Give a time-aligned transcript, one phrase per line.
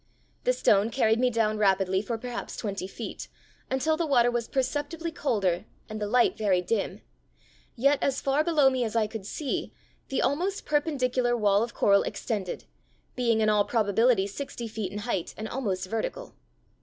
[0.45, 3.27] The stone carried me down rapidly for perhaps twenty feet,
[3.69, 7.01] until the water was perceptibly colder and the light very dim,
[7.75, 9.71] yet as far below me as I could see,
[10.07, 12.63] the almost perpendicular wall of coral extended,
[13.15, 16.33] being in all probability sixty feet in height and almost vertical.